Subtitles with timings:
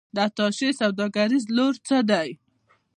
[0.15, 2.29] د اتشې سوداګریز رول څه دی؟